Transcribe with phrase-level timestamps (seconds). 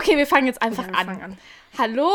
[0.00, 1.08] Okay, wir fangen jetzt einfach Ja, an.
[1.20, 1.38] an.
[1.76, 2.10] Hallo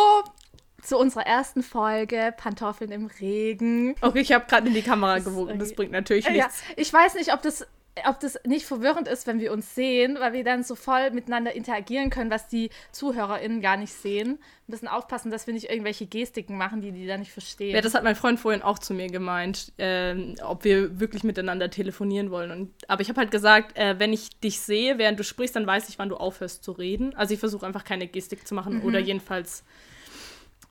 [0.82, 3.96] zu unserer ersten Folge Pantoffeln im Regen.
[4.02, 5.60] Okay, ich habe gerade in die Kamera gewunken.
[5.60, 6.64] Das bringt natürlich Ja, nichts.
[6.78, 7.68] ich weiß nicht, ob das,
[8.08, 11.54] ob das nicht verwirrend ist, wenn wir uns sehen, weil wir dann so voll miteinander
[11.54, 14.32] interagieren können, was die ZuhörerInnen gar nicht sehen.
[14.68, 17.74] Ein bisschen aufpassen, dass wir nicht irgendwelche Gestiken machen, die die da nicht verstehen.
[17.74, 21.70] Ja, das hat mein Freund vorhin auch zu mir gemeint, ähm, ob wir wirklich miteinander
[21.70, 22.52] telefonieren wollen.
[22.52, 25.66] Und, aber ich habe halt gesagt, äh, wenn ich dich sehe, während du sprichst, dann
[25.66, 27.16] weiß ich, wann du aufhörst zu reden.
[27.16, 29.64] Also ich versuche einfach keine Gestik zu machen oder jedenfalls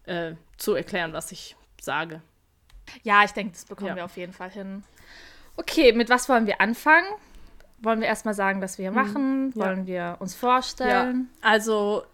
[0.04, 2.20] äh, zu erklären, was ich sage.
[3.02, 3.96] Ja, ich denke, das bekommen Ja.
[3.96, 4.84] wir auf jeden Fall hin.
[5.56, 7.06] Okay, mit was wollen wir anfangen?
[7.78, 9.46] Wollen wir erstmal sagen, was wir hier machen?
[9.46, 9.52] Mhm.
[9.54, 9.64] ja.
[9.66, 11.30] Wollen wir uns vorstellen?
[11.42, 12.04] Also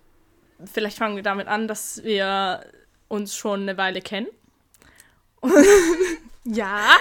[0.64, 2.64] vielleicht fangen wir damit an, dass wir
[3.08, 4.28] uns schon eine Weile kennen.
[6.44, 6.96] Ja.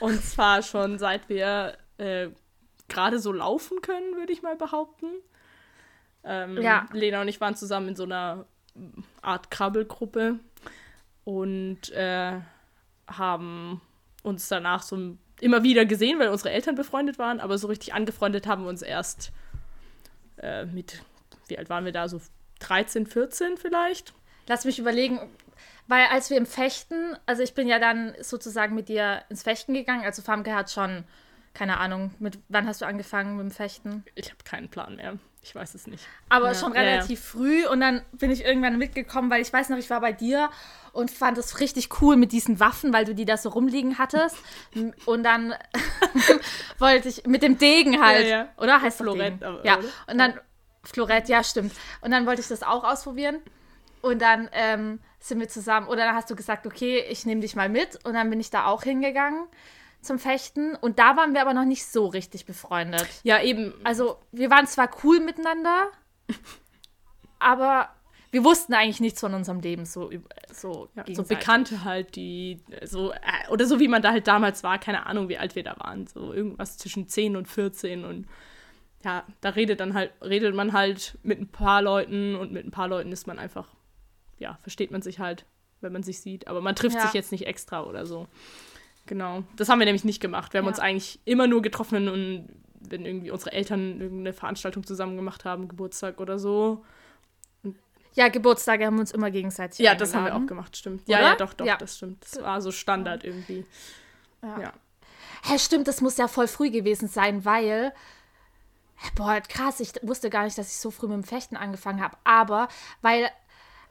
[0.00, 2.28] Und zwar schon seit wir äh,
[2.88, 5.06] gerade so laufen können, würde ich mal behaupten.
[6.22, 6.86] Ähm, Ja.
[6.92, 8.46] Lena und ich waren zusammen in so einer
[9.20, 10.38] Art Krabbelgruppe
[11.24, 12.40] und äh,
[13.08, 13.80] haben
[14.22, 18.46] uns danach so immer wieder gesehen, weil unsere Eltern befreundet waren, aber so richtig angefreundet
[18.46, 19.30] haben wir uns erst
[20.38, 21.02] äh, mit,
[21.48, 22.20] wie alt waren wir da, so
[22.60, 24.14] 13, 14 vielleicht?
[24.46, 25.20] Lass mich überlegen,
[25.86, 29.74] weil als wir im Fechten, also ich bin ja dann sozusagen mit dir ins Fechten
[29.74, 31.04] gegangen, also Famke hat schon,
[31.52, 34.02] keine Ahnung, mit wann hast du angefangen mit dem Fechten?
[34.14, 35.18] Ich habe keinen Plan mehr.
[35.44, 36.02] Ich weiß es nicht.
[36.30, 36.88] Aber Ja, schon ja, ja.
[36.94, 40.10] relativ früh und dann bin ich irgendwann mitgekommen, weil ich weiß noch, ich war bei
[40.12, 40.48] dir
[40.94, 44.36] und fand es richtig cool mit diesen Waffen, weil du die da so rumliegen hattest.
[45.04, 45.54] Und dann
[46.78, 48.48] wollte ich mit dem Degen halt, Ja, ja.
[48.56, 48.80] oder?
[48.80, 49.34] Heißt Florett,
[49.64, 50.40] Ja, und dann
[50.82, 51.72] Florett, ja, stimmt.
[52.00, 53.38] Und dann wollte ich das auch ausprobieren.
[54.00, 57.54] Und dann ähm, sind wir zusammen, oder dann hast du gesagt, okay, ich nehme dich
[57.56, 57.98] mal mit.
[58.04, 59.46] Und dann bin ich da auch hingegangen
[60.04, 60.74] zum Fechten.
[60.76, 63.08] Und da waren wir aber noch nicht so richtig befreundet.
[63.22, 63.74] Ja, eben.
[63.84, 65.88] Also, wir waren zwar cool miteinander,
[67.38, 67.88] aber
[68.30, 70.10] wir wussten eigentlich nichts von unserem Leben so,
[70.52, 71.22] so, Ja, so.
[71.22, 73.16] Bekannte halt, die so, äh,
[73.50, 76.06] oder so wie man da halt damals war, keine Ahnung, wie alt wir da waren,
[76.06, 78.26] so irgendwas zwischen 10 und 14 und
[79.04, 82.70] ja, da redet dann halt, redet man halt mit ein paar Leuten und mit ein
[82.70, 83.68] paar Leuten ist man einfach,
[84.38, 85.44] ja, versteht man sich halt,
[85.80, 87.02] wenn man sich sieht, aber man trifft Ja.
[87.02, 88.26] sich jetzt nicht extra oder so.
[89.06, 90.52] Genau, das haben wir nämlich nicht gemacht.
[90.52, 90.70] Wir haben Ja.
[90.70, 92.48] uns eigentlich immer nur getroffen und
[92.80, 96.84] wenn irgendwie unsere Eltern irgendeine Veranstaltung zusammen gemacht haben, Geburtstag oder so.
[98.14, 100.46] Ja, Geburtstage haben wir uns immer gegenseitig Ja, das haben wir auch eingeladen.
[100.46, 101.08] gemacht, stimmt.
[101.08, 101.26] Ja, Oder?
[101.30, 101.76] ja, doch, doch, Ja.
[101.76, 102.22] das stimmt.
[102.24, 103.66] Das war so Standard irgendwie.
[104.42, 104.60] Ja.
[104.60, 104.72] Ja.
[105.44, 107.92] Hä, stimmt, das muss ja voll früh gewesen sein, weil.
[109.16, 112.16] Boah, krass, ich wusste gar nicht, dass ich so früh mit dem Fechten angefangen habe.
[112.22, 112.68] Aber,
[113.02, 113.28] weil,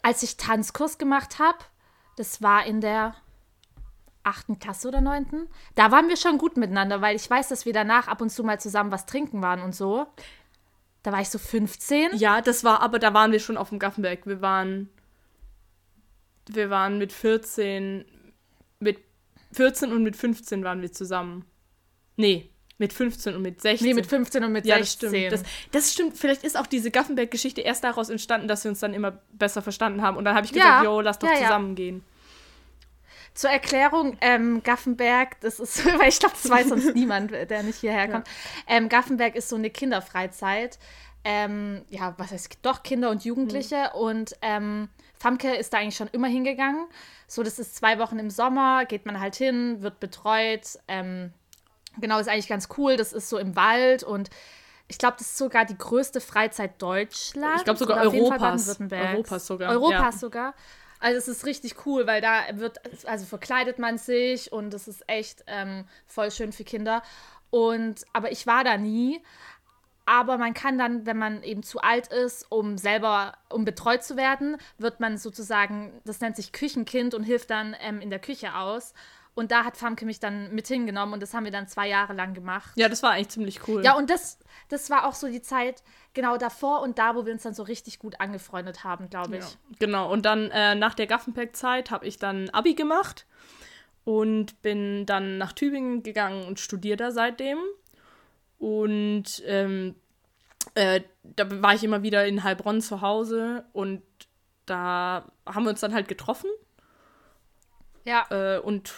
[0.02, 1.58] als ich Tanzkurs gemacht habe,
[2.16, 3.14] das war in der
[4.24, 7.74] achten Klasse oder neunten, da waren wir schon gut miteinander, weil ich weiß, dass wir
[7.74, 10.08] danach ab und zu mal zusammen was trinken waren und so.
[11.04, 12.16] Da war ich so 15.
[12.16, 14.26] Ja, das war, aber da waren wir schon auf dem Gaffenberg.
[14.26, 14.90] Wir waren,
[16.48, 18.06] wir waren mit 14,
[18.80, 19.00] mit
[19.52, 21.46] 14 und mit 15 waren wir zusammen.
[22.16, 23.88] Nee, mit 15 und mit 16.
[23.88, 25.10] Nee, mit 15 und mit ja, das 16.
[25.10, 25.32] stimmt.
[25.32, 26.18] Das, das stimmt.
[26.18, 30.02] Vielleicht ist auch diese Gaffenberg-Geschichte erst daraus entstanden, dass wir uns dann immer besser verstanden
[30.02, 30.18] haben.
[30.18, 31.60] Und dann habe ich Ja, gesagt, jo, lass doch ja, ja.
[33.34, 37.80] Zur Erklärung, ähm, Gaffenberg, das ist, weil ich glaube, das weiß sonst niemand, der nicht
[37.80, 38.28] hierher kommt.
[38.68, 40.78] Ähm, Gaffenberg ist so eine Kinderfreizeit.
[41.26, 43.92] Ähm, ja, was heißt, doch Kinder und Jugendliche.
[43.94, 46.86] Und ähm, Famke ist da eigentlich schon immer hingegangen.
[47.28, 50.78] So, das ist zwei Wochen im Sommer, geht man halt hin, wird betreut.
[50.88, 51.32] Ähm,
[52.00, 52.98] genau, ist eigentlich ganz cool.
[52.98, 54.30] Das ist so im Wald und
[54.88, 57.62] ich glaube, das ist sogar die größte Freizeit Deutschlands.
[57.62, 58.80] Ich glaube sogar Europas.
[58.80, 60.20] Europas sogar, Europas ja.
[60.20, 60.54] sogar.
[61.04, 65.04] Also es ist richtig cool, weil da wird, also verkleidet man sich und es ist
[65.10, 67.04] echt ähm, voll schön für Kinder.
[67.50, 69.22] Und, aber ich war da nie.
[70.06, 74.16] Aber man kann dann, wenn man eben zu alt ist, um selber, um betreut zu
[74.16, 78.56] werden, wird man sozusagen, das nennt sich Küchenkind und hilft dann ähm, in der Küche
[78.56, 78.94] aus.
[79.36, 82.14] Und da hat Famke mich dann mit hingenommen und das haben wir dann zwei Jahre
[82.14, 82.72] lang gemacht.
[82.76, 83.84] Ja, das war eigentlich ziemlich cool.
[83.84, 84.38] Ja, und das,
[84.70, 85.82] das war auch so die Zeit
[86.14, 89.44] genau davor und da, wo wir uns dann so richtig gut angefreundet haben, glaube ich.
[89.44, 89.50] Ja,
[89.80, 90.12] genau.
[90.12, 93.26] Und dann äh, nach der Gaffenberg-Zeit habe ich dann Abi gemacht
[94.04, 97.58] und bin dann nach Tübingen gegangen und studiere da seitdem.
[98.60, 99.96] Und ähm,
[100.76, 104.04] äh, da war ich immer wieder in Heilbronn zu Hause und
[104.66, 106.50] da haben wir uns dann halt getroffen
[108.06, 108.26] Ja.
[108.30, 108.94] äh, und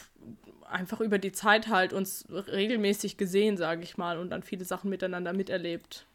[0.65, 4.89] einfach über die Zeit halt uns regelmäßig gesehen, sage ich mal, und dann viele Sachen
[4.89, 6.06] miteinander miterlebt.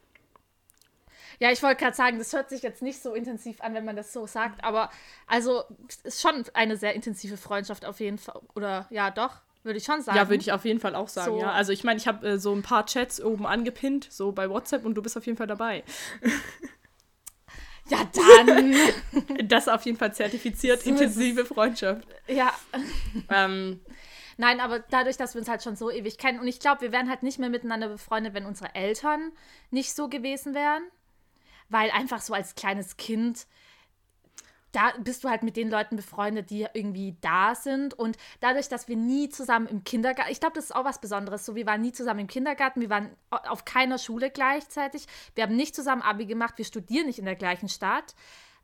[1.39, 3.95] Ja, ich wollte gerade sagen, das hört sich jetzt nicht so intensiv an, wenn man
[3.95, 4.91] das so sagt, aber
[5.25, 8.41] also es ist schon eine sehr intensive Freundschaft auf jeden Fall.
[8.53, 10.17] Oder ja, doch, würde ich schon sagen.
[10.17, 11.39] Ja, würde ich auf jeden Fall auch sagen, So.
[11.39, 11.51] ja.
[11.51, 14.85] Also ich meine, ich habe äh, so ein paar Chats oben angepinnt, so bei WhatsApp
[14.85, 15.83] und du bist auf jeden Fall dabei.
[17.87, 18.75] Ja, dann.
[19.47, 22.07] Das auf jeden Fall zertifiziert, intensive Freundschaft.
[22.27, 22.53] ja.
[23.29, 23.81] Ähm,
[24.41, 26.91] Nein, aber dadurch, dass wir uns halt schon so ewig kennen und ich glaube, wir
[26.91, 29.31] wären halt nicht mehr miteinander befreundet, wenn unsere Eltern
[29.69, 30.81] nicht so gewesen wären.
[31.69, 33.45] Weil einfach so als kleines Kind,
[34.71, 37.93] da bist du halt mit den Leuten befreundet, die irgendwie da sind.
[37.93, 41.45] Und dadurch, dass wir nie zusammen im Kindergarten, ich glaube, das ist auch was Besonderes.
[41.45, 45.05] So, wir waren nie zusammen im Kindergarten, wir waren auf keiner Schule gleichzeitig.
[45.35, 48.15] Wir haben nicht zusammen Abi gemacht, wir studieren nicht in der gleichen Stadt.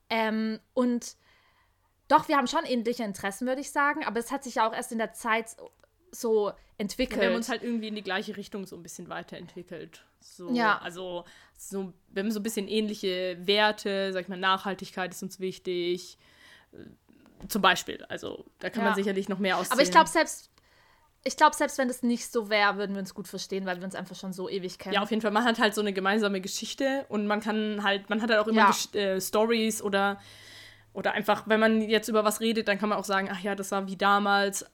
[0.09, 1.18] Ähm, und
[2.07, 4.74] doch, wir haben schon ähnliche Interessen, würde ich sagen, aber es hat sich ja auch
[4.74, 5.48] erst in der Zeit
[6.12, 7.19] so entwickelt.
[7.21, 10.04] wir haben uns halt irgendwie in die gleiche Richtung so ein bisschen weiterentwickelt.
[10.21, 10.77] So, Ja.
[10.80, 11.25] Also,
[11.57, 16.18] so, wir haben so ein bisschen ähnliche Werte, sag ich mal, Nachhaltigkeit ist uns wichtig.
[16.71, 16.77] Äh,
[17.50, 18.04] Zum Beispiel.
[18.10, 18.89] Also, da kann Ja.
[18.89, 19.74] man sicherlich noch mehr auszählen.
[19.74, 20.50] aber ich glaube, selbst,
[21.24, 23.83] ich glaube, selbst wenn das nicht so wäre, würden wir uns gut verstehen, weil wir
[23.86, 24.94] uns einfach schon so ewig kennen.
[24.95, 25.31] Ja, auf jeden Fall.
[25.31, 28.48] Man hat halt so eine gemeinsame Geschichte und man kann halt, man hat halt auch
[28.48, 29.00] immer Ja.
[29.00, 30.19] Äh, Stories oder,
[30.98, 33.54] oder einfach, wenn man jetzt über was redet, dann kann man auch sagen, ach ja,
[33.54, 34.66] das war wie damals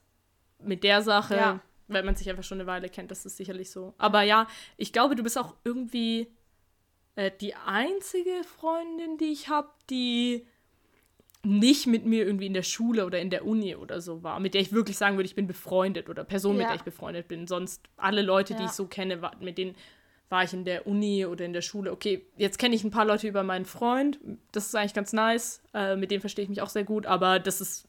[0.58, 1.60] mit der Sache, Ja.
[1.86, 3.10] weil man sich einfach schon eine Weile kennt.
[3.10, 3.92] Das ist sicherlich so.
[3.98, 4.46] Aber ja,
[4.78, 6.28] ich glaube, du bist auch irgendwie
[7.16, 10.46] äh, die einzige Freundin, die ich habe, die
[11.42, 14.54] nicht mit mir irgendwie in der Schule oder in der Uni oder so war, mit
[14.54, 16.68] der ich wirklich sagen würde, ich bin befreundet oder Person, mit Ja.
[16.68, 17.46] der ich befreundet bin.
[17.46, 18.66] Sonst alle Leute, die Ja.
[18.70, 19.74] ich so kenne, mit denen
[20.28, 21.92] war ich in der Uni oder in der Schule.
[21.92, 24.18] Okay, jetzt kenne ich ein paar Leute über meinen Freund.
[24.52, 25.62] Das ist eigentlich ganz nice.
[25.72, 27.06] Äh, mit dem verstehe ich mich auch sehr gut.
[27.06, 27.88] Aber das ist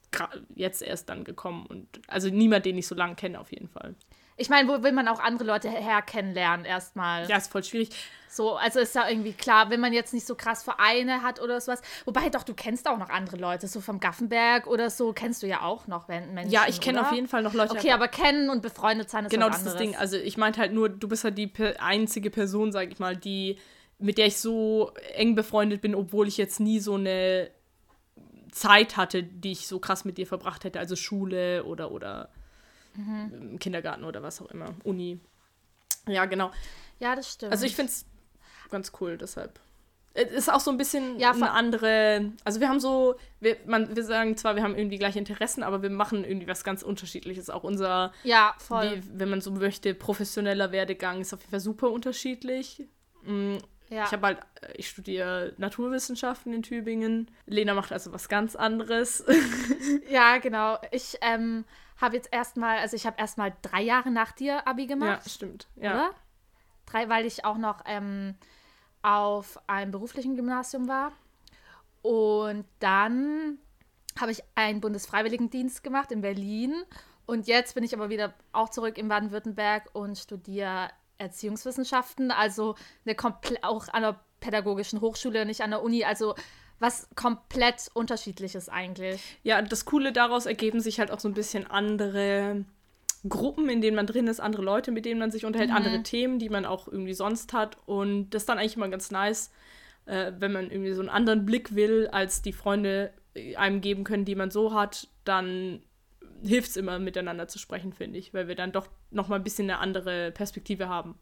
[0.56, 1.66] jetzt erst dann gekommen.
[1.66, 3.96] Und also niemand, den ich so lange kenne, auf jeden Fall.
[4.38, 7.28] Ich meine, wo will man auch andere Leute her kennenlernen erstmal?
[7.30, 7.90] Ja, ist voll schwierig.
[8.30, 11.62] So, also ist ja irgendwie klar, wenn man jetzt nicht so krass Vereine hat oder
[11.62, 11.82] sowas.
[12.04, 15.48] Wobei doch, du kennst auch noch andere Leute, so vom Gaffenberg oder so, kennst du
[15.48, 16.52] ja auch noch wenn- Menschen.
[16.52, 17.72] Ja, ich kenne auf jeden Fall noch Leute.
[17.72, 19.78] Okay, aber kennen und befreundet sein ist Genau, das ist das.
[19.78, 19.96] Ding.
[19.96, 21.50] Also ich meinte halt nur, du bist halt die
[21.80, 23.58] einzige Person, sag ich mal, die,
[24.00, 27.50] mit der ich so eng befreundet bin, obwohl ich jetzt nie so eine
[28.52, 30.80] Zeit hatte, die ich so krass mit dir verbracht hätte.
[30.80, 32.28] Also Schule oder, oder
[32.96, 33.32] Mhm.
[33.34, 34.74] im Kindergarten oder was auch immer.
[34.84, 35.20] Uni.
[36.08, 36.52] Ja, genau.
[37.00, 37.52] Ja, das stimmt.
[37.52, 38.06] Also ich finde es
[38.70, 39.60] ganz cool, deshalb.
[40.14, 42.32] Es ist auch so ein bisschen Ja, eine andere.
[42.46, 45.82] Also wir haben so, wir, man, wir sagen zwar, wir haben irgendwie gleiche Interessen, aber
[45.82, 47.50] wir machen irgendwie was ganz Unterschiedliches.
[47.50, 48.92] Auch unser ja, voll.
[48.96, 52.88] wie, wenn man so möchte, professioneller Werdegang ist auf jeden Fall super unterschiedlich.
[53.24, 53.58] Mm,
[53.90, 54.06] ja.
[54.06, 57.30] Ich habe halt, äh, ich studiere Naturwissenschaften in Tübingen.
[57.46, 59.26] Lena macht also was ganz anderes.
[60.10, 60.78] ja, genau.
[60.92, 61.66] Ich ähm,
[61.98, 65.68] habe jetzt erstmal, also ich habe erstmal drei Jahre nach dir Abi ja, gemacht, stimmt.
[65.76, 65.94] Ja.
[65.94, 66.12] oder?
[66.86, 68.36] Drei, weil ich auch noch ähm,
[69.02, 71.14] auf einem beruflichen Gymnasium war.
[72.02, 73.58] Und dann
[74.20, 76.84] habe ich einen Bundesfreiwilligendienst gemacht in Berlin.
[77.26, 82.32] Und jetzt bin ich aber wieder auch zurück in Baden-Württemberg und studiere Erziehungswissenschaften.
[82.32, 82.76] Also
[83.06, 86.04] eine komple auch an der pädagogischen Hochschule, nicht an der Uni.
[86.04, 86.36] Also
[86.80, 89.22] was komplett unterschiedliches eigentlich.
[89.44, 92.66] ja, das Coole daraus ergeben sich halt auch so ein bisschen andere
[93.28, 96.38] Gruppen, in denen man drin ist, andere Leute, mit denen man sich unterhält, andere Themen,
[96.38, 97.78] die man auch irgendwie sonst hat.
[97.86, 99.52] Und das ist dann eigentlich immer ganz nice,
[100.06, 104.04] äh, wenn man irgendwie so einen anderen Blick will, als die Freunde äh, einem geben
[104.04, 105.82] können, die man so hat, dann
[106.44, 109.44] hilft es immer, miteinander zu sprechen, finde ich, weil wir dann doch noch mal ein
[109.44, 111.18] bisschen eine andere Perspektive haben.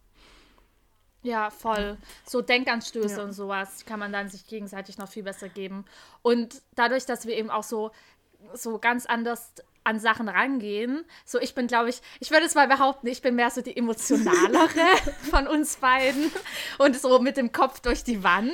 [1.24, 1.98] Ja, voll.
[2.26, 3.24] So Denkanstöße Ja.
[3.24, 5.86] und sowas kann man dann sich gegenseitig noch viel besser geben.
[6.22, 7.92] Und dadurch, dass wir eben auch so,
[8.54, 9.54] so ganz anders
[9.86, 13.36] an Sachen rangehen, so ich bin, glaube ich, ich würde es mal behaupten, ich bin
[13.36, 14.70] mehr so die emotionalere
[15.30, 16.32] von uns beiden
[16.78, 18.54] und so mit dem Kopf durch die Wand.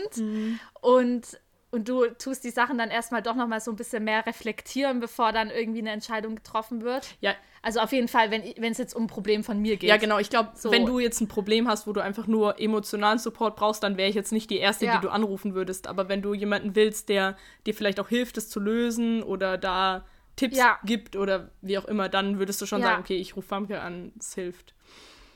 [0.82, 1.40] Und,
[1.72, 5.00] und du tust die Sachen dann erstmal doch noch mal so ein bisschen mehr reflektieren,
[5.00, 7.16] bevor dann irgendwie eine Entscheidung getroffen wird.
[7.22, 9.90] Ja, Also auf jeden Fall, wenn wenn es jetzt um ein Problem von mir geht.
[9.90, 10.18] ja genau.
[10.18, 10.72] Ich glaube, So.
[10.72, 14.10] wenn du jetzt ein Problem hast, wo du einfach nur emotionalen Support brauchst, dann wäre
[14.10, 14.96] ich jetzt nicht die Erste, Ja.
[14.98, 15.88] die du anrufen würdest.
[15.88, 20.06] Aber wenn du jemanden willst, der dir vielleicht auch hilft, es zu lösen oder da
[20.38, 20.80] Tipps Ja.
[20.86, 22.88] gibt oder wie auch immer, dann würdest du schon Ja.
[22.88, 24.74] sagen, okay, ich rufe Famke an, es hilft.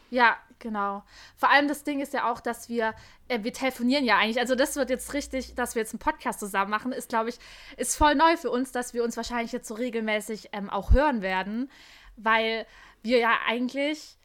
[0.09, 1.03] Ja, genau.
[1.37, 2.95] Vor allem das Ding ist ja auch, dass wir,
[3.27, 4.39] äh, wir telefonieren ja eigentlich.
[4.39, 7.37] Also das wird jetzt richtig, dass wir jetzt einen Podcast zusammen machen, ist, glaube ich,
[7.77, 11.21] ist voll neu für uns, dass wir uns wahrscheinlich jetzt so regelmäßig ähm, auch hören
[11.21, 11.69] werden,
[12.15, 12.65] weil
[13.03, 14.17] wir ja eigentlich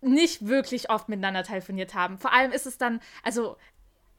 [0.00, 2.18] nicht wirklich oft miteinander telefoniert haben.
[2.18, 3.56] Vor allem ist es dann, also,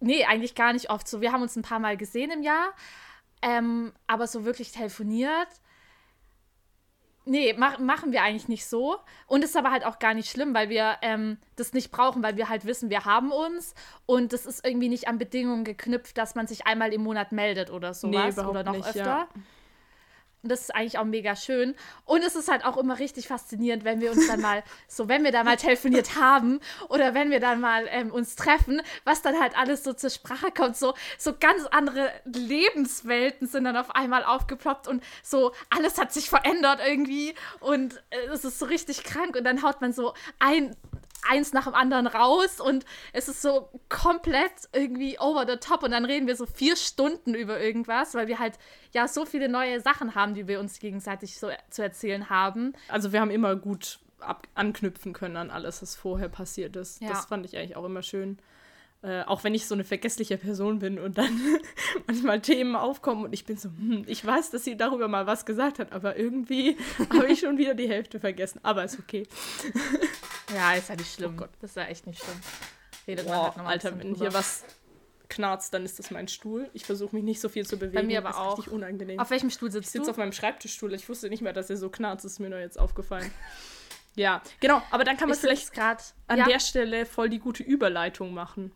[0.02, 1.22] nee, eigentlich gar nicht oft so.
[1.22, 2.74] Wir haben uns ein paar Mal gesehen im Jahr,
[3.42, 5.48] ähm, aber so wirklich telefoniert
[7.30, 8.98] Nee, mach, machen wir eigentlich nicht so.
[9.28, 12.38] Und ist aber halt auch gar nicht schlimm, weil wir ähm, das nicht brauchen, weil
[12.38, 13.76] wir halt wissen, wir haben uns.
[14.08, 17.70] Und das ist irgendwie nicht an Bedingungen geknüpft, dass man sich einmal im Monat meldet
[17.70, 18.34] oder sowas.
[18.34, 19.00] überhaupt oder noch nicht, öfter.
[19.06, 19.28] ja.
[20.42, 21.76] Und das ist eigentlich auch mega schön.
[22.06, 25.24] Und es ist halt auch immer richtig faszinierend, wenn wir uns dann mal, so wenn
[25.24, 29.40] wir da mal telefoniert haben oder wenn wir dann mal ähm, uns treffen, was dann
[29.40, 30.78] halt alles so zur Sprache kommt.
[30.78, 36.30] So, so ganz andere Lebenswelten sind dann auf einmal aufgeploppt und so alles hat sich
[36.30, 37.36] verändert irgendwie.
[37.60, 39.36] Und äh, es ist so richtig krank.
[39.36, 40.76] Und dann haut man so ein,
[41.28, 45.92] eins nach dem anderen raus und es ist so komplett irgendwie over the top und
[45.92, 48.58] dann reden wir so vier Stunden über irgendwas, weil wir halt
[48.94, 52.74] ja so viele neue Sachen haben, die wir uns gegenseitig so zu erzählen haben.
[52.88, 54.00] Also wir haben immer gut
[54.54, 57.02] anknüpfen können an alles, was vorher passiert ist.
[57.02, 57.10] Ja.
[57.10, 58.38] Das fand ich eigentlich auch immer schön.
[59.02, 61.30] Äh, auch wenn ich so eine vergessliche Person bin und dann
[62.08, 65.46] manchmal Themen aufkommen und ich bin so, hm, ich weiß, dass sie darüber mal was
[65.46, 66.76] gesagt hat, aber irgendwie
[67.14, 68.60] habe ich schon wieder die Hälfte vergessen.
[68.62, 69.26] Aber ist okay.
[70.56, 71.34] Ja, ist ja nicht schlimm.
[71.36, 71.50] Oh Gott.
[71.62, 72.40] Das ist ja echt nicht schlimm.
[73.08, 74.18] Redet man Boah, halt noch Alter, wenn drüber.
[74.20, 74.64] hier was
[75.30, 76.70] knarzt, dann ist das mein Stuhl.
[76.74, 78.08] Ich versuche mich nicht so viel zu bewegen.
[78.08, 78.54] mir aber das auch.
[78.54, 79.20] ist richtig unangenehm.
[79.20, 80.12] Auf welchem Stuhl ich sitzt sitze du?
[80.12, 80.94] auf meinem Schreibtischstuhl.
[80.94, 82.26] Ich wusste nicht mehr, dass er so knarzt.
[82.26, 83.32] Das ist mir nur jetzt aufgefallen.
[84.16, 84.82] ja, genau.
[84.92, 86.04] Aber dann kann man Ich vielleicht sitze gerade.
[86.28, 86.46] an ja.
[86.46, 88.72] der Stelle voll die gute Überleitung machen.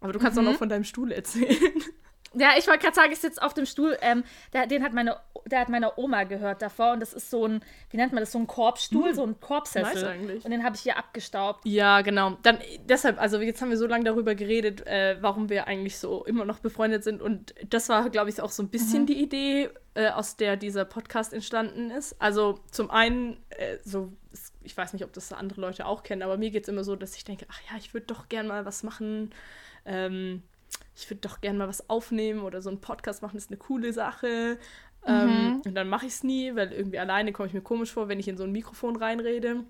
[0.00, 0.48] Aber du kannst auch Mhm.
[0.50, 1.56] noch von deinem Stuhl erzählen.
[2.34, 3.96] Ja, ich wollte gerade sagen, ich sitze auf dem Stuhl.
[4.00, 7.46] Ähm, der, den hat meine, der hat meine Oma gehört davor und das ist so
[7.46, 10.02] ein, wie nennt man das, so ein Korbstuhl, so ein Korbsessel.
[10.02, 10.44] Nice eigentlich.
[10.44, 11.64] Und den habe ich hier abgestaubt.
[11.66, 12.36] Ja, genau.
[12.42, 16.24] Dann deshalb, also jetzt haben wir so lange darüber geredet, äh, warum wir eigentlich so
[16.24, 17.20] immer noch befreundet sind.
[17.20, 20.84] Und das war, glaube ich, auch so ein bisschen die Idee, äh, aus der dieser
[20.84, 22.20] Podcast entstanden ist.
[22.20, 24.12] Also zum einen, äh, so,
[24.62, 26.96] ich weiß nicht, ob das andere Leute auch kennen, aber mir geht es immer so,
[26.96, 29.34] dass ich denke, ach ja, ich würde doch gern mal was machen.
[29.84, 30.42] Ähm,
[30.96, 33.58] ich würde doch gern mal was aufnehmen oder so einen Podcast machen, das ist eine
[33.58, 34.58] coole Sache.
[35.06, 38.08] Ähm, und dann mache ich es nie, weil irgendwie alleine komme ich mir komisch vor,
[38.08, 39.64] wenn ich in so ein Mikrofon reinrede.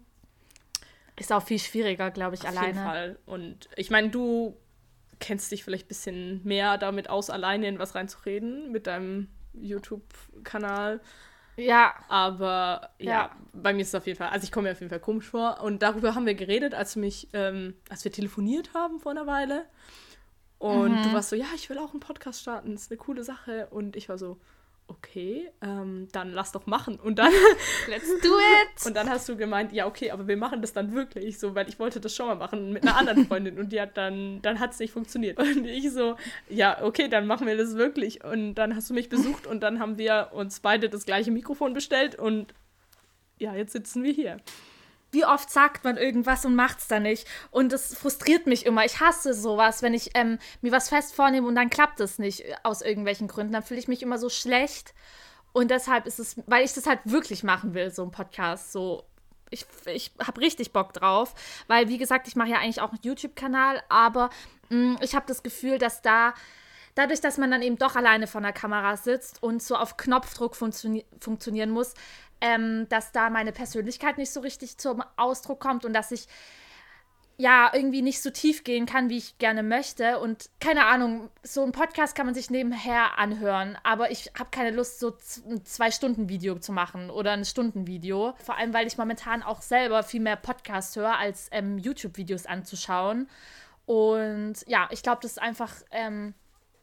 [1.18, 2.66] Ist auch viel schwieriger, glaube ich, Auf alleine.
[2.68, 3.18] jeden Fall.
[3.26, 4.56] Und ich meine, du
[5.20, 11.00] kennst dich vielleicht ein bisschen mehr damit aus, alleine in was reinzureden mit deinem YouTube-Kanal.
[11.56, 13.36] Ja, Aber ja, Ja.
[13.52, 15.28] bei mir ist es auf jeden Fall, also ich komme mir auf jeden Fall komisch
[15.28, 15.60] vor.
[15.62, 19.66] Und darüber haben wir geredet, als mich, ähm, als wir telefoniert haben vor einer Weile.
[20.62, 21.02] Und Mhm.
[21.02, 23.66] du warst so, ja, ich will auch einen Podcast starten, das ist eine coole Sache.
[23.70, 24.38] Und ich war so,
[24.86, 27.00] okay, ähm, dann lass doch machen.
[27.00, 27.32] Und dann
[27.88, 28.86] let's do it.
[28.86, 31.68] und dann hast du gemeint, ja, okay, aber wir machen das dann wirklich so, weil
[31.68, 34.60] ich wollte das schon mal machen mit einer anderen Freundin und die hat dann, dann
[34.60, 35.36] hat es nicht funktioniert.
[35.40, 36.14] Und ich so,
[36.48, 38.22] ja, okay, dann machen wir das wirklich.
[38.22, 41.72] Und dann hast du mich besucht und dann haben wir uns beide das gleiche Mikrofon
[41.74, 42.54] bestellt und
[43.38, 44.36] ja, jetzt sitzen wir hier.
[45.12, 47.28] Wie oft sagt man irgendwas und macht's dann nicht?
[47.50, 48.84] Und das frustriert mich immer.
[48.84, 52.40] Ich hasse sowas, wenn ich ähm, mir was fest vornehme und dann klappt es nicht
[52.40, 53.52] äh, aus irgendwelchen Gründen.
[53.52, 54.94] Dann fühle ich mich immer so schlecht.
[55.52, 58.72] Und deshalb ist es, weil ich das halt wirklich machen will, so ein Podcast.
[58.72, 59.04] So,
[59.50, 61.34] ich, ich habe richtig Bock drauf.
[61.66, 64.30] Weil, wie gesagt, ich mache ja eigentlich auch einen YouTube-Kanal, aber
[64.70, 66.32] mh, ich habe das Gefühl, dass da
[66.94, 70.56] dadurch, dass man dann eben doch alleine vor der Kamera sitzt und so auf Knopfdruck
[70.56, 71.94] funtioni funktionieren muss,
[72.42, 76.26] ähm, dass da meine Persönlichkeit nicht so richtig zum Ausdruck kommt und dass ich
[77.38, 80.18] ja irgendwie nicht so tief gehen kann, wie ich gerne möchte.
[80.18, 84.70] Und keine Ahnung, so ein Podcast kann man sich nebenher anhören, aber ich habe keine
[84.70, 85.16] Lust, so
[85.48, 88.34] ein Zwei-Stunden-Video zu machen oder ein Stunden-Video.
[88.44, 93.28] Vor allem, weil ich momentan auch selber viel mehr Podcast höre, als ähm, YouTube-Videos anzuschauen.
[93.86, 96.34] Und ja, ich glaube, das ist einfach ähm,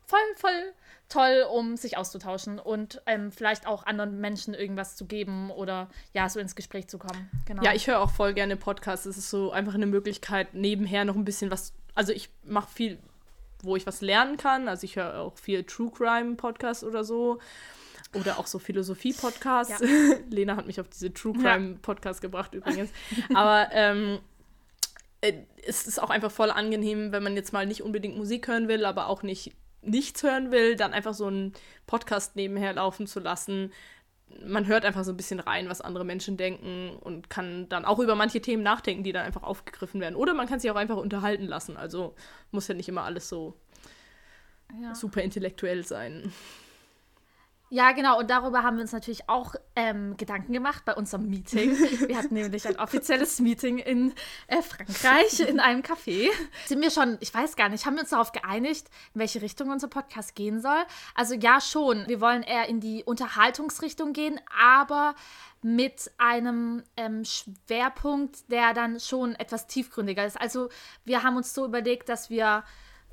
[0.07, 0.73] voll, voll
[1.09, 6.29] toll, um sich auszutauschen und ähm, vielleicht auch anderen Menschen irgendwas zu geben oder ja,
[6.29, 7.29] so ins Gespräch zu kommen.
[7.45, 7.63] Genau.
[7.63, 9.05] Ja, ich höre auch voll gerne Podcasts.
[9.05, 11.73] Es ist so einfach eine Möglichkeit, nebenher noch ein bisschen was.
[11.95, 12.99] Also ich mache viel,
[13.63, 14.67] wo ich was lernen kann.
[14.67, 17.39] Also ich höre auch viel True Crime Podcasts oder so.
[18.13, 19.83] Oder auch so Philosophie-Podcasts.
[20.29, 21.55] Lena hat mich auf diese True Ja.
[21.55, 22.89] Crime Podcast gebracht übrigens.
[23.35, 24.19] Aber ähm,
[25.21, 25.33] äh,
[25.67, 28.85] es ist auch einfach voll angenehm, wenn man jetzt mal nicht unbedingt Musik hören will,
[28.85, 31.53] aber auch nicht nichts hören will, dann einfach so einen
[31.87, 33.71] Podcast nebenher laufen zu lassen.
[34.45, 37.99] Man hört einfach so ein bisschen rein, was andere Menschen denken und kann dann auch
[37.99, 40.15] über manche Themen nachdenken, die dann einfach aufgegriffen werden.
[40.15, 41.77] Oder man kann sich auch einfach unterhalten lassen.
[41.77, 42.15] Also
[42.51, 43.55] muss ja nicht immer alles so
[44.81, 44.93] ja.
[44.93, 46.31] super intellektuell sein.
[47.71, 48.17] Ja, genau.
[48.17, 51.77] Und darüber haben wir uns natürlich auch ähm, Gedanken gemacht bei unserem Meeting.
[52.07, 54.13] Wir hatten nämlich ein offizielles Meeting in
[54.47, 56.29] äh, Frankreich in einem Café.
[56.65, 59.69] Sind wir schon, ich weiß gar nicht, haben wir uns darauf geeinigt, in welche Richtung
[59.69, 60.83] unser Podcast gehen soll?
[61.13, 62.07] Also ja, schon.
[62.07, 65.13] Wir wollen eher in die Unterhaltungsrichtung gehen, aber
[65.61, 70.41] mit einem ähm, Schwerpunkt, der dann schon etwas tiefgründiger ist.
[70.41, 70.69] Also
[71.05, 72.63] wir haben uns so überlegt, dass wir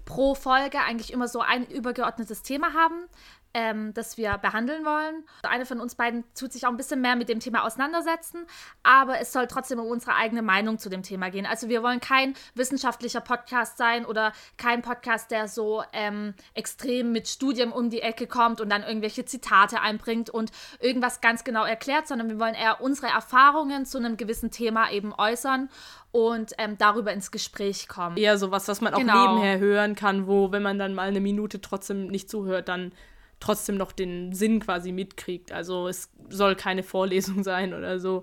[0.07, 3.07] pro Folge eigentlich immer so ein übergeordnetes Thema haben,
[3.55, 5.25] ähm, das wir behandeln wollen.
[5.43, 8.47] Eine von uns beiden tut sich auch ein bisschen mehr mit dem Thema auseinandersetzen,
[8.83, 11.47] aber es soll trotzdem um unsere eigene Meinung zu dem Thema gehen.
[11.47, 17.29] Also wir wollen kein wissenschaftlicher Podcast sein oder kein Podcast, der so ähm, extrem mit
[17.29, 20.51] Studien um die Ecke kommt und dann irgendwelche Zitate einbringt und
[20.81, 25.15] irgendwas ganz genau erklärt, sondern wir wollen eher unsere Erfahrungen zu einem gewissen Thema eben
[25.15, 25.71] äußern
[26.13, 28.17] und ähm, darüber ins Gespräch kommen.
[28.17, 29.35] Eher sowas, was man auch genau.
[29.35, 32.93] nebenher hören kann, wo, wenn man dann mal eine Minute trotzdem nicht zuhört, dann
[33.41, 35.53] trotzdem noch den Sinn quasi mitkriegt.
[35.53, 38.23] Also es soll keine Vorlesung sein oder so.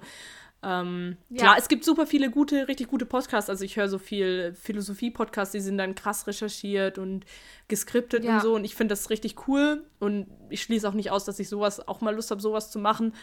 [0.64, 1.44] Ähm, ja.
[1.44, 3.50] Klar, es gibt super viele gute, richtig gute Podcasts.
[3.50, 7.26] Also ich höre so viel Philosophie-Podcasts, die sind dann krass recherchiert und
[7.68, 8.36] geskriptet ja.
[8.36, 8.56] und so.
[8.56, 9.84] Und ich finde das richtig cool.
[10.00, 12.80] Und ich schließe auch nicht aus, dass ich sowas auch mal Lust habe, sowas zu
[12.80, 13.14] machen.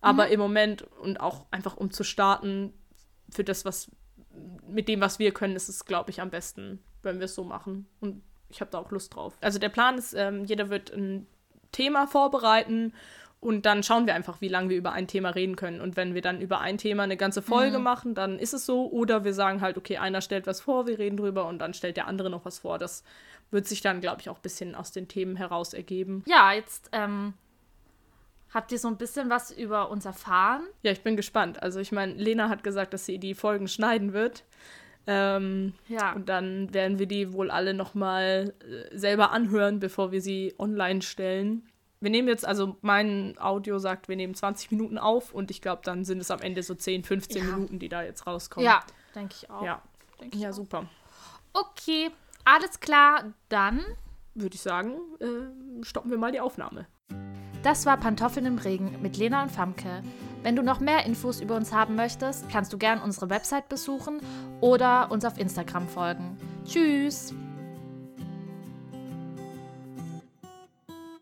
[0.00, 0.32] Aber mhm.
[0.32, 2.72] im Moment und auch einfach um zu starten,
[3.30, 3.90] für das, was
[4.68, 7.44] mit dem, was wir können, ist es, glaube ich, am besten, wenn wir es so
[7.44, 7.86] machen.
[8.00, 9.34] Und ich habe da auch Lust drauf.
[9.40, 11.26] Also der Plan ist, ähm, jeder wird ein
[11.72, 12.92] Thema vorbereiten
[13.40, 15.80] und dann schauen wir einfach, wie lange wir über ein Thema reden können.
[15.80, 17.84] Und wenn wir dann über ein Thema eine ganze Folge mhm.
[17.84, 18.90] machen, dann ist es so.
[18.90, 21.96] Oder wir sagen halt, okay, einer stellt was vor, wir reden drüber und dann stellt
[21.96, 22.78] der andere noch was vor.
[22.78, 23.02] Das
[23.50, 26.22] wird sich dann, glaube ich, auch ein bisschen aus den Themen heraus ergeben.
[26.26, 27.32] Ja, jetzt ähm,
[28.52, 30.62] habt ihr so ein bisschen was über uns erfahren.
[30.82, 31.62] Ja, ich bin gespannt.
[31.62, 34.44] Also ich meine, Lena hat gesagt, dass sie die Folgen schneiden wird.
[35.06, 36.12] Ähm, ja.
[36.12, 41.02] Und dann werden wir die wohl alle nochmal äh, selber anhören, bevor wir sie online
[41.02, 41.64] stellen.
[42.00, 45.82] Wir nehmen jetzt, also mein Audio sagt, wir nehmen 20 Minuten auf und ich glaube,
[45.84, 47.50] dann sind es am Ende so 10, 15 ja.
[47.50, 48.64] Minuten, die da jetzt rauskommen.
[48.64, 48.80] Ja,
[49.14, 49.62] denke ich auch.
[49.62, 49.82] Ja,
[50.20, 50.54] denk ich ja auch.
[50.54, 50.86] super.
[51.52, 52.10] Okay,
[52.44, 53.84] alles klar, dann
[54.34, 56.86] würde ich sagen, äh, stoppen wir mal die Aufnahme.
[57.62, 60.02] Das war Pantoffeln im Regen mit Lena und Famke.
[60.42, 64.20] Wenn du noch mehr Infos über uns haben möchtest, kannst du gern unsere Website besuchen
[64.60, 66.36] oder uns auf Instagram folgen.
[66.64, 67.34] Tschüss!